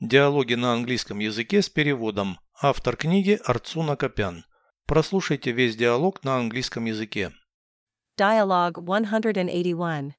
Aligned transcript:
Диалоги 0.00 0.52
на 0.52 0.74
английском 0.74 1.20
языке 1.20 1.62
с 1.62 1.70
переводом. 1.70 2.38
Автор 2.60 2.96
книги 2.96 3.40
Арцуна 3.46 3.96
Копян. 3.96 4.44
Прослушайте 4.86 5.52
весь 5.52 5.74
диалог 5.74 6.22
на 6.22 6.36
английском 6.36 6.84
языке. 6.84 7.32
Dialogue 8.18 8.78
181. 8.84 10.14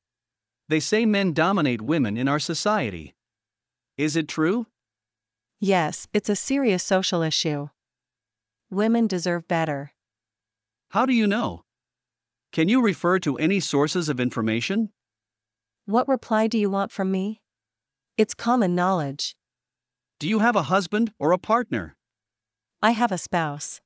They 0.67 0.79
say 0.79 1.05
men 1.05 1.31
dominate 1.31 1.81
women 1.83 2.17
in 2.17 2.27
our 2.27 2.39
society. 2.39 3.13
Is 3.97 4.15
it 4.15 4.27
true? 4.27 4.65
Yes, 5.59 6.07
it's 6.11 6.29
a 6.29 6.35
serious 6.35 6.83
social 6.83 7.21
issue. 7.21 7.69
Women 8.71 9.05
deserve 9.05 9.47
better. 9.47 9.91
How 10.89 11.05
do 11.05 11.13
you 11.13 11.27
know? 11.27 11.61
Can 12.51 12.67
you 12.67 12.81
refer 12.81 13.19
to 13.19 13.37
any 13.37 13.59
sources 13.59 14.09
of 14.09 14.19
information? 14.19 14.89
What 15.85 16.07
reply 16.07 16.47
do 16.47 16.57
you 16.57 16.71
want 16.71 16.91
from 16.91 17.11
me? 17.11 17.41
It's 18.17 18.33
common 18.33 18.73
knowledge. 18.73 19.35
Do 20.18 20.28
you 20.28 20.38
have 20.38 20.56
a 20.56 20.64
husband 20.64 21.12
or 21.18 21.32
a 21.32 21.38
partner? 21.38 21.96
I 22.82 22.92
have 22.92 23.12
a 23.12 23.18
spouse. 23.18 23.80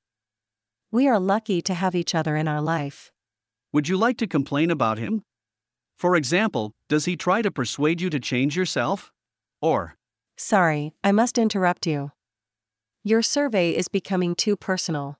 We 0.91 1.09
are 1.09 1.18
lucky 1.18 1.60
to 1.62 1.74
have 1.74 1.95
each 1.95 2.14
other 2.14 2.36
in 2.36 2.48
our 2.48 2.60
life. 2.60 3.10
Would 3.73 3.88
you 3.88 3.96
like 3.96 4.16
to 4.18 4.27
complain 4.27 4.70
about 4.70 4.98
him? 4.98 5.23
For 5.98 6.14
example, 6.16 6.73
does 6.88 7.06
he 7.06 7.16
try 7.16 7.42
to 7.42 7.50
persuade 7.50 8.00
you 8.00 8.10
to 8.10 8.20
change 8.20 8.56
yourself? 8.56 9.12
Or, 9.60 9.96
Sorry, 10.38 10.92
I 11.02 11.12
must 11.12 11.38
interrupt 11.38 11.86
you. 11.86 12.12
Your 13.02 13.23
survey 13.23 13.70
is 13.70 13.88
becoming 13.88 14.34
too 14.34 14.56
personal. 14.56 15.18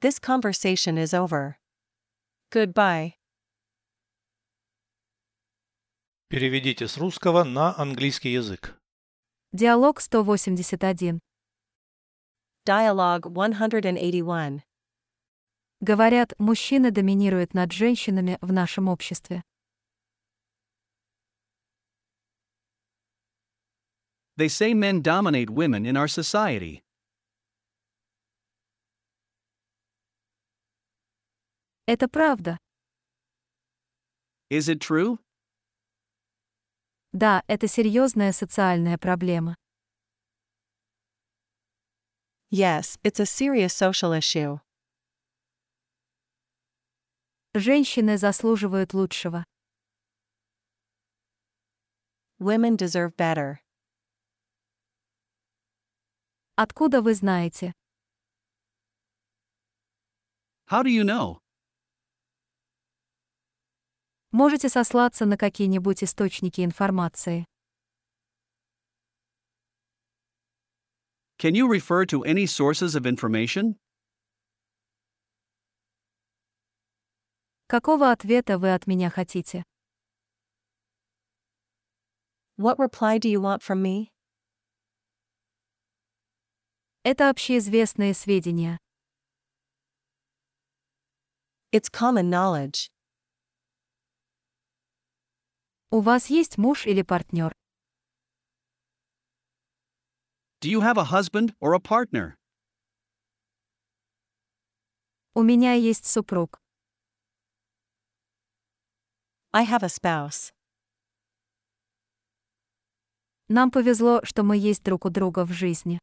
This 0.00 0.18
conversation 0.18 0.96
is 0.96 1.12
over. 1.12 1.58
Goodbye. 2.50 3.14
Переведите 6.28 6.88
с 6.88 6.96
русского 6.96 7.44
на 7.44 7.78
английский 7.78 8.32
язык. 8.32 8.74
Диалог 9.53 10.01
181. 10.01 11.19
Dialogue 12.65 13.29
181. 13.29 14.61
Говорят, 15.79 16.33
мужчины 16.37 16.91
доминируют 16.91 17.53
над 17.53 17.71
женщинами 17.71 18.37
в 18.41 18.51
нашем 18.51 18.87
обществе. 18.87 19.43
they 24.37 24.47
say 24.47 24.73
men 24.73 25.01
dominate 25.01 25.49
women 25.49 25.85
in 25.85 25.97
our 25.97 26.07
society. 26.07 26.83
Это 31.87 32.07
правда. 32.07 32.57
Is 34.49 34.69
it 34.69 34.79
true? 34.79 35.19
Да, 37.17 37.41
это 37.47 37.67
серьезная 37.67 38.31
социальная 38.31 38.99
проблема. 38.99 39.55
Yes, 42.51 42.99
it's 43.01 43.19
a 43.19 43.25
serious 43.25 43.73
social 43.73 44.13
issue. 44.13 44.59
Женщины 47.55 48.19
заслуживают 48.19 48.93
лучшего. 48.93 49.43
Women 52.39 52.77
deserve 52.77 53.15
better. 53.15 53.61
Откуда 56.55 57.01
вы 57.01 57.15
знаете? 57.15 57.73
How 60.67 60.83
do 60.83 60.91
you 60.91 61.03
know? 61.03 61.39
Можете 64.37 64.69
сослаться 64.69 65.25
на 65.25 65.35
какие-нибудь 65.35 66.03
источники 66.03 66.63
информации. 66.63 67.47
Can 71.39 71.55
you 71.55 71.67
refer 71.67 72.05
to 72.05 72.23
any 72.23 72.45
sources 72.45 72.93
of 72.93 73.07
information? 73.07 73.79
Какого 77.65 78.11
ответа 78.11 78.59
вы 78.59 78.75
от 78.75 78.85
меня 78.85 79.09
хотите? 79.09 79.63
What 82.59 82.77
reply 82.77 83.17
do 83.17 83.27
you 83.27 83.41
want 83.41 83.63
from 83.63 83.81
me? 83.81 84.11
Это 87.01 87.31
общеизвестные 87.31 88.13
сведения. 88.13 88.77
It's 91.71 91.89
common 91.89 92.29
knowledge. 92.29 92.91
У 95.89 96.01
вас 96.01 96.29
есть 96.29 96.57
муж 96.57 96.85
или 96.85 97.01
партнер? 97.01 97.53
Do 100.59 100.69
you 100.69 100.81
have 100.81 100.97
a 100.97 101.05
husband 101.05 101.55
or 101.61 101.73
a 101.73 101.79
partner? 101.79 102.35
У 105.33 105.43
меня 105.43 105.73
есть 105.75 106.05
супруг. 106.05 106.59
I 109.53 109.63
have 109.63 109.83
a 109.83 109.87
spouse. 109.87 110.51
Нам 113.47 113.71
повезло, 113.71 114.19
что 114.25 114.43
мы 114.43 114.57
есть 114.57 114.83
друг 114.83 115.05
у 115.05 115.09
друга 115.09 115.45
в 115.45 115.53
жизни. 115.53 115.99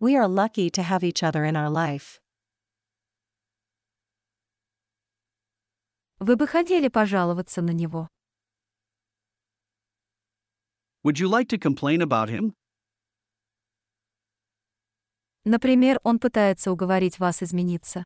We 0.00 0.16
are 0.16 0.26
lucky 0.26 0.70
to 0.70 0.82
have 0.82 1.04
each 1.04 1.22
other 1.22 1.44
in 1.44 1.54
our 1.54 1.70
life. 1.70 2.23
Вы 6.20 6.36
бы 6.36 6.46
хотели 6.46 6.88
пожаловаться 6.88 7.60
на 7.62 7.70
него? 7.70 8.08
Would 11.04 11.18
you 11.18 11.28
like 11.28 11.48
to 11.48 11.58
complain 11.58 12.00
about 12.00 12.30
him? 12.30 12.54
Например, 15.44 16.00
он 16.02 16.18
пытается 16.18 16.72
уговорить 16.72 17.18
вас 17.18 17.42
измениться. 17.42 18.04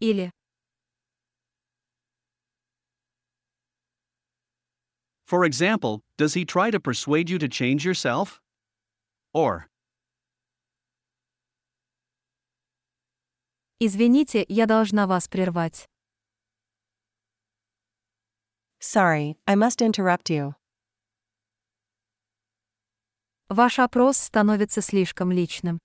Или 0.00 0.30
For 5.26 5.44
example, 5.44 6.02
does 6.16 6.34
he 6.34 6.44
try 6.44 6.70
to 6.70 6.78
persuade 6.78 7.28
you 7.28 7.38
to 7.38 7.48
change 7.48 7.84
yourself? 7.84 8.40
Or, 9.34 9.66
«Извините, 13.78 14.44
я 14.48 14.66
должна 14.66 15.06
вас 15.06 15.28
прервать». 15.28 15.86
Sorry, 18.85 19.37
I 19.47 19.55
must 19.55 19.81
interrupt 19.81 20.29
you. 20.29 20.55
Ваш 23.49 23.79
опрос 23.79 24.17
становится 24.17 24.81
слишком 24.81 25.31
личным. 25.31 25.79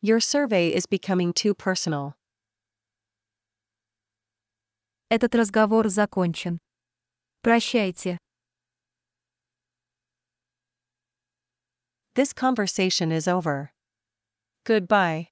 Your 0.00 0.20
survey 0.20 0.72
is 0.72 0.86
becoming 0.86 1.32
too 1.32 1.54
personal. 1.54 2.14
Этот 5.10 5.34
разговор 5.34 5.88
закончен. 5.88 6.58
Прощайте. 7.42 8.18
This 12.14 12.32
conversation 12.32 13.10
is 13.10 13.26
over. 13.26 13.72
Goodbye. 14.64 15.28